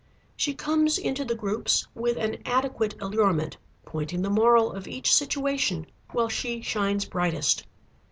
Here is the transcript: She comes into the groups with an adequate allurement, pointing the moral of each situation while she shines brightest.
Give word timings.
She 0.35 0.55
comes 0.55 0.97
into 0.97 1.23
the 1.23 1.35
groups 1.35 1.87
with 1.93 2.17
an 2.17 2.37
adequate 2.43 2.99
allurement, 2.99 3.57
pointing 3.85 4.23
the 4.23 4.31
moral 4.31 4.71
of 4.71 4.87
each 4.87 5.13
situation 5.13 5.85
while 6.11 6.27
she 6.27 6.63
shines 6.63 7.05
brightest. 7.05 7.67